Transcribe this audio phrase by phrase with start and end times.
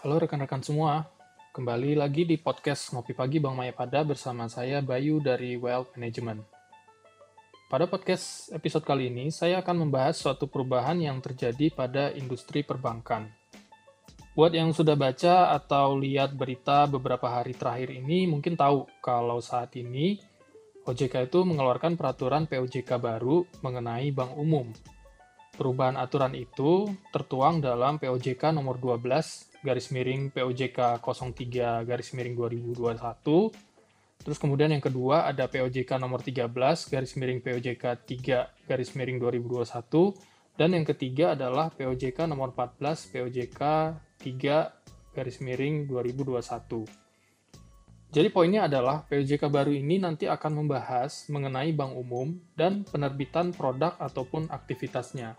[0.00, 1.04] Halo rekan-rekan semua,
[1.52, 6.40] kembali lagi di podcast Ngopi Pagi Bang Mayapada bersama saya Bayu dari Wealth Management.
[7.68, 13.28] Pada podcast episode kali ini, saya akan membahas suatu perubahan yang terjadi pada industri perbankan.
[14.32, 19.76] Buat yang sudah baca atau lihat berita beberapa hari terakhir ini, mungkin tahu kalau saat
[19.76, 20.16] ini
[20.88, 24.72] OJK itu mengeluarkan peraturan POJK baru mengenai bank umum.
[25.54, 33.70] Perubahan aturan itu tertuang dalam POJK nomor 12 garis miring POJK 03 garis miring 2021.
[34.20, 36.52] Terus kemudian yang kedua ada POJK nomor 13
[36.92, 39.64] garis miring POJK 3 garis miring 2021
[40.60, 43.60] dan yang ketiga adalah POJK nomor 14 POJK
[44.20, 46.99] 3 garis miring 2021.
[48.10, 53.94] Jadi poinnya adalah POJK baru ini nanti akan membahas mengenai bank umum dan penerbitan produk
[54.02, 55.38] ataupun aktivitasnya.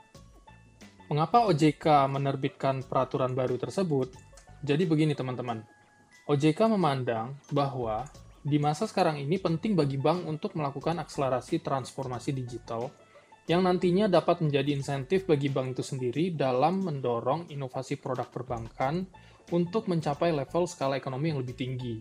[1.12, 4.16] Mengapa OJK menerbitkan peraturan baru tersebut?
[4.64, 5.60] Jadi begini teman-teman,
[6.32, 8.08] OJK memandang bahwa
[8.40, 12.88] di masa sekarang ini penting bagi bank untuk melakukan akselerasi transformasi digital
[13.52, 19.04] yang nantinya dapat menjadi insentif bagi bank itu sendiri dalam mendorong inovasi produk perbankan
[19.52, 22.00] untuk mencapai level skala ekonomi yang lebih tinggi.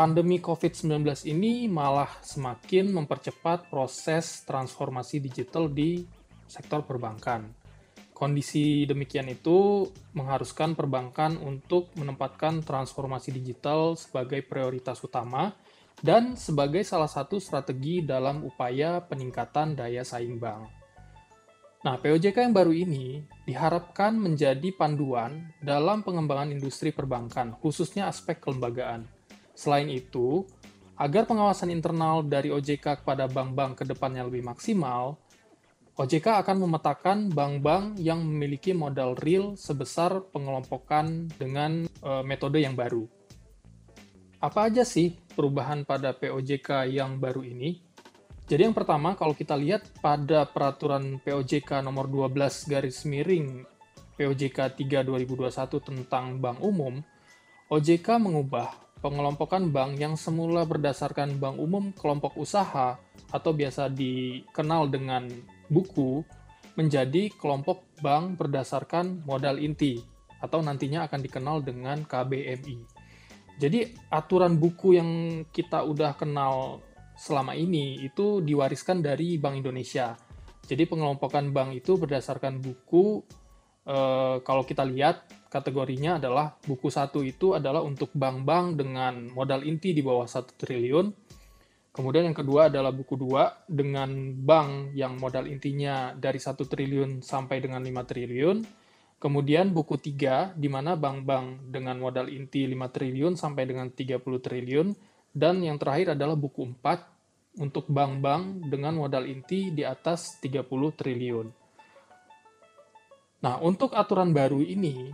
[0.00, 6.08] Pandemi COVID-19 ini malah semakin mempercepat proses transformasi digital di
[6.48, 7.44] sektor perbankan.
[8.16, 9.84] Kondisi demikian itu
[10.16, 15.52] mengharuskan perbankan untuk menempatkan transformasi digital sebagai prioritas utama
[16.00, 20.64] dan sebagai salah satu strategi dalam upaya peningkatan daya saing bank.
[21.84, 29.19] Nah, POJK yang baru ini diharapkan menjadi panduan dalam pengembangan industri perbankan, khususnya aspek kelembagaan.
[29.60, 30.48] Selain itu,
[30.96, 35.20] agar pengawasan internal dari OJK kepada bank-bank ke depannya lebih maksimal,
[36.00, 43.04] OJK akan memetakan bank-bank yang memiliki modal real sebesar pengelompokan dengan e, metode yang baru.
[44.40, 47.84] Apa aja sih perubahan pada POJK yang baru ini?
[48.48, 53.68] Jadi yang pertama, kalau kita lihat pada peraturan POJK nomor 12 garis miring
[54.16, 55.52] POJK 3 2021
[55.84, 57.04] tentang bank umum,
[57.68, 63.00] OJK mengubah pengelompokan bank yang semula berdasarkan bank umum kelompok usaha
[63.32, 65.28] atau biasa dikenal dengan
[65.72, 66.20] buku
[66.76, 70.00] menjadi kelompok bank berdasarkan modal inti
[70.40, 73.00] atau nantinya akan dikenal dengan KBMI.
[73.60, 75.10] Jadi aturan buku yang
[75.52, 76.80] kita udah kenal
[77.12, 80.16] selama ini itu diwariskan dari Bank Indonesia.
[80.64, 83.20] Jadi pengelompokan bank itu berdasarkan buku
[83.84, 89.90] eh, kalau kita lihat kategorinya adalah buku satu itu adalah untuk bank-bank dengan modal inti
[89.90, 91.10] di bawah satu triliun
[91.90, 97.58] Kemudian yang kedua adalah buku dua dengan bank yang modal intinya dari 1 triliun sampai
[97.58, 98.56] dengan 5 triliun.
[99.20, 104.88] Kemudian buku tiga di mana bank-bank dengan modal inti 5 triliun sampai dengan 30 triliun.
[105.34, 111.46] Dan yang terakhir adalah buku 4 untuk bank-bank dengan modal inti di atas 30 triliun.
[113.42, 115.10] Nah, untuk aturan baru ini,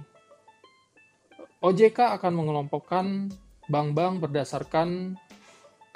[1.65, 3.33] OJK akan mengelompokkan
[3.67, 5.17] bank-bank berdasarkan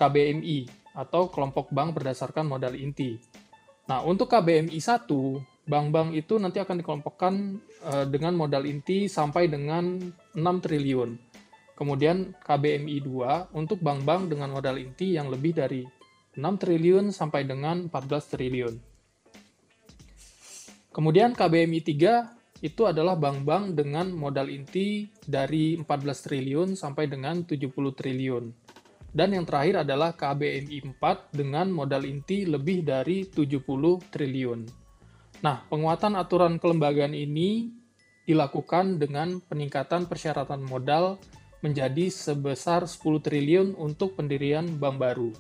[0.01, 0.67] KBMI
[0.97, 3.21] atau kelompok bank berdasarkan modal inti.
[3.87, 5.07] Nah, untuk KBMI 1,
[5.69, 7.35] bank-bank itu nanti akan dikelompokkan
[7.85, 9.99] uh, dengan modal inti sampai dengan
[10.35, 11.11] 6 triliun.
[11.77, 15.85] Kemudian KBMI 2 untuk bank-bank dengan modal inti yang lebih dari
[16.37, 18.75] 6 triliun sampai dengan 14 triliun.
[20.91, 25.87] Kemudian KBMI 3 itu adalah bank-bank dengan modal inti dari 14
[26.29, 28.45] triliun sampai dengan 70 triliun.
[29.11, 33.65] Dan yang terakhir adalah KBMI 4 dengan modal inti lebih dari 70
[34.13, 34.61] triliun.
[35.41, 37.73] Nah, penguatan aturan kelembagaan ini
[38.29, 41.19] dilakukan dengan peningkatan persyaratan modal
[41.65, 45.33] menjadi sebesar 10 triliun untuk pendirian bank baru,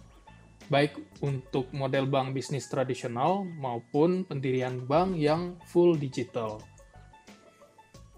[0.72, 6.58] baik untuk model bank bisnis tradisional maupun pendirian bank yang full digital.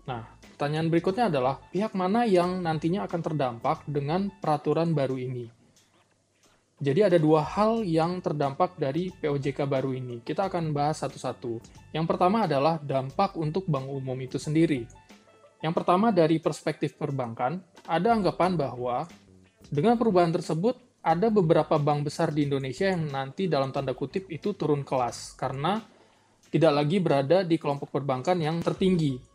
[0.06, 5.50] Nah, Pertanyaan berikutnya adalah, pihak mana yang nantinya akan terdampak dengan peraturan baru ini?
[6.78, 10.22] Jadi ada dua hal yang terdampak dari POJK baru ini.
[10.22, 11.58] Kita akan bahas satu-satu.
[11.90, 14.86] Yang pertama adalah dampak untuk bank umum itu sendiri.
[15.58, 19.10] Yang pertama dari perspektif perbankan, ada anggapan bahwa
[19.66, 24.54] dengan perubahan tersebut ada beberapa bank besar di Indonesia yang nanti dalam tanda kutip itu
[24.54, 25.82] turun kelas karena
[26.54, 29.31] tidak lagi berada di kelompok perbankan yang tertinggi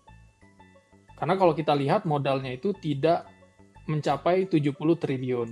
[1.17, 3.25] karena kalau kita lihat modalnya itu tidak
[3.89, 5.49] mencapai 70 triliun.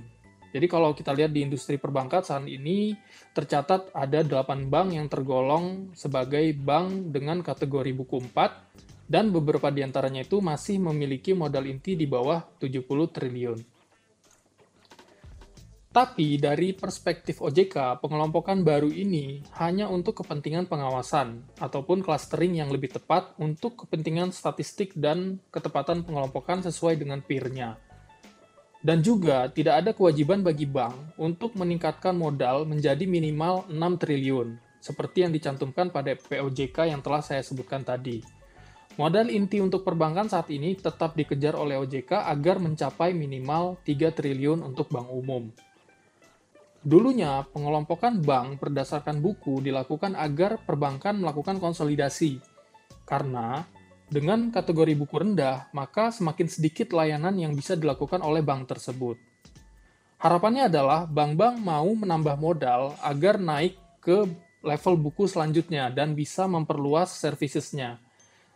[0.54, 2.96] Jadi kalau kita lihat di industri perbankan saat ini
[3.36, 9.84] tercatat ada 8 bank yang tergolong sebagai bank dengan kategori buku 4 dan beberapa di
[9.84, 13.75] antaranya itu masih memiliki modal inti di bawah 70 triliun.
[15.96, 22.92] Tapi dari perspektif OJK, pengelompokan baru ini hanya untuk kepentingan pengawasan ataupun clustering yang lebih
[22.92, 27.80] tepat untuk kepentingan statistik dan ketepatan pengelompokan sesuai dengan peer-nya.
[28.84, 35.24] Dan juga tidak ada kewajiban bagi bank untuk meningkatkan modal menjadi minimal 6 triliun, seperti
[35.24, 38.20] yang dicantumkan pada POJK yang telah saya sebutkan tadi.
[39.00, 44.60] Modal inti untuk perbankan saat ini tetap dikejar oleh OJK agar mencapai minimal 3 triliun
[44.60, 45.48] untuk bank umum.
[46.86, 52.38] Dulunya, pengelompokan bank berdasarkan buku dilakukan agar perbankan melakukan konsolidasi.
[53.02, 53.66] Karena
[54.06, 59.18] dengan kategori buku rendah, maka semakin sedikit layanan yang bisa dilakukan oleh bank tersebut.
[60.22, 64.22] Harapannya adalah bank-bank mau menambah modal agar naik ke
[64.62, 67.98] level buku selanjutnya dan bisa memperluas servicesnya.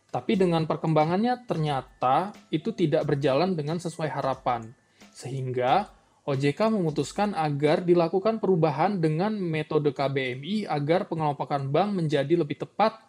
[0.06, 4.70] Tapi dengan perkembangannya ternyata itu tidak berjalan dengan sesuai harapan.
[5.10, 13.00] Sehingga OJK memutuskan agar dilakukan perubahan dengan metode KBMI agar pengelompokan bank menjadi lebih tepat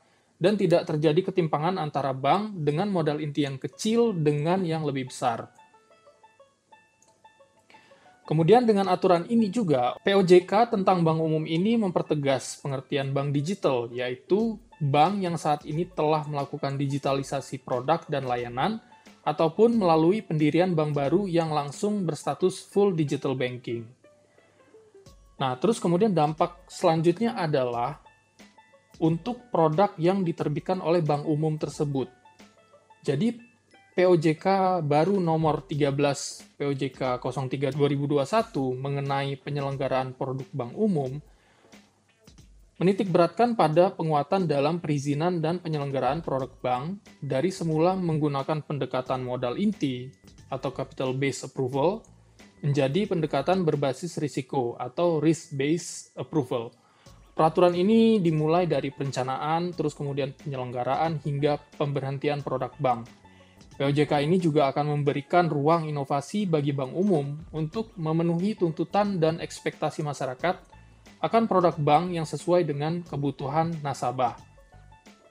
[0.42, 5.52] dan tidak terjadi ketimpangan antara bank dengan modal inti yang kecil dengan yang lebih besar.
[8.32, 14.56] Kemudian dengan aturan ini juga, POJK tentang bank umum ini mempertegas pengertian bank digital, yaitu
[14.80, 18.80] bank yang saat ini telah melakukan digitalisasi produk dan layanan,
[19.22, 23.86] ataupun melalui pendirian bank baru yang langsung berstatus full digital banking.
[25.38, 28.02] Nah, terus kemudian dampak selanjutnya adalah
[29.02, 32.10] untuk produk yang diterbitkan oleh bank umum tersebut.
[33.02, 33.34] Jadi
[33.92, 41.18] POJK baru nomor 13 POJK 03 2021 mengenai penyelenggaraan produk bank umum
[42.82, 49.54] menitik beratkan pada penguatan dalam perizinan dan penyelenggaraan produk bank dari semula menggunakan pendekatan modal
[49.62, 50.10] inti
[50.50, 52.02] atau capital based approval
[52.66, 56.74] menjadi pendekatan berbasis risiko atau risk based approval.
[57.38, 63.06] Peraturan ini dimulai dari perencanaan, terus kemudian penyelenggaraan hingga pemberhentian produk bank.
[63.78, 70.02] POJK ini juga akan memberikan ruang inovasi bagi bank umum untuk memenuhi tuntutan dan ekspektasi
[70.02, 70.71] masyarakat
[71.22, 74.34] akan produk bank yang sesuai dengan kebutuhan nasabah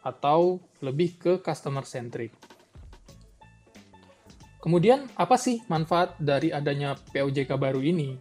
[0.01, 2.33] atau lebih ke customer centric.
[4.61, 8.13] Kemudian, apa sih manfaat dari adanya POJK baru ini?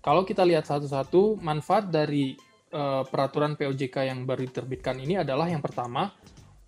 [0.00, 2.38] Kalau kita lihat satu-satu, manfaat dari
[2.72, 6.14] uh, peraturan POJK yang baru diterbitkan ini adalah yang pertama,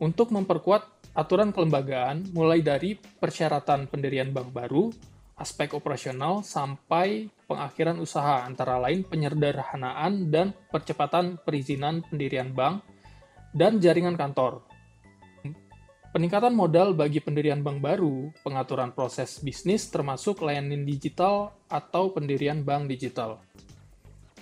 [0.03, 4.91] untuk memperkuat aturan kelembagaan mulai dari persyaratan pendirian bank baru,
[5.37, 12.85] aspek operasional sampai pengakhiran usaha, antara lain penyederhanaan dan percepatan perizinan pendirian bank
[13.53, 14.65] dan jaringan kantor.
[16.13, 22.85] Peningkatan modal bagi pendirian bank baru, pengaturan proses bisnis termasuk layanan digital atau pendirian bank
[22.85, 23.41] digital.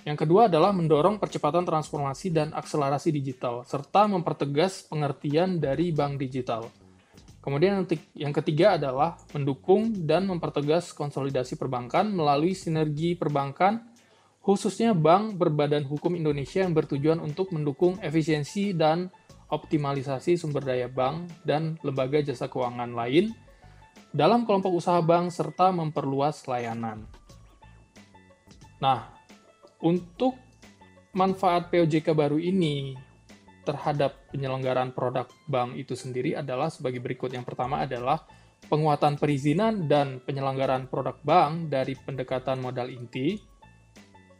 [0.03, 6.80] Yang kedua adalah mendorong percepatan transformasi dan akselerasi digital, serta mempertegas pengertian dari bank digital.
[7.41, 7.81] Kemudian
[8.13, 13.81] yang ketiga adalah mendukung dan mempertegas konsolidasi perbankan melalui sinergi perbankan,
[14.45, 19.09] khususnya bank berbadan hukum Indonesia yang bertujuan untuk mendukung efisiensi dan
[19.49, 23.33] optimalisasi sumber daya bank dan lembaga jasa keuangan lain
[24.13, 27.09] dalam kelompok usaha bank serta memperluas layanan.
[28.77, 29.09] Nah,
[29.81, 30.37] untuk
[31.11, 32.95] manfaat POJK baru ini
[33.61, 37.29] terhadap penyelenggaraan produk bank itu sendiri adalah sebagai berikut.
[37.33, 38.25] Yang pertama adalah
[38.65, 43.51] penguatan perizinan dan penyelenggaraan produk bank dari pendekatan modal inti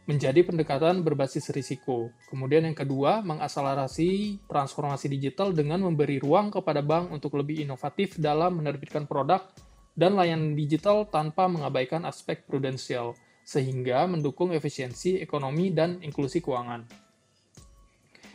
[0.02, 2.10] menjadi pendekatan berbasis risiko.
[2.26, 8.58] Kemudian yang kedua, mengakselerasi transformasi digital dengan memberi ruang kepada bank untuk lebih inovatif dalam
[8.58, 9.46] menerbitkan produk
[9.94, 13.14] dan layanan digital tanpa mengabaikan aspek prudensial,
[13.46, 17.01] sehingga mendukung efisiensi ekonomi dan inklusi keuangan.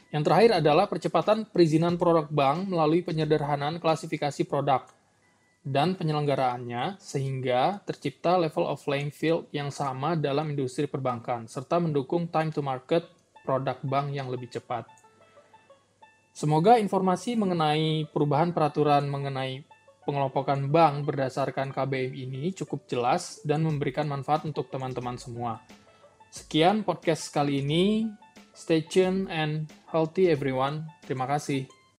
[0.08, 4.88] Yang terakhir adalah percepatan perizinan produk bank melalui penyederhanaan klasifikasi produk
[5.68, 12.32] dan penyelenggaraannya sehingga tercipta level of playing field yang sama dalam industri perbankan serta mendukung
[12.32, 13.04] time to market
[13.44, 14.88] produk bank yang lebih cepat.
[16.32, 19.68] Semoga informasi mengenai perubahan peraturan mengenai
[20.08, 25.60] pengelompokan bank berdasarkan KBM ini cukup jelas dan memberikan manfaat untuk teman-teman semua.
[26.32, 28.08] Sekian podcast kali ini.
[28.58, 30.90] Stay tuned and healthy everyone.
[31.06, 31.77] Terima kasih.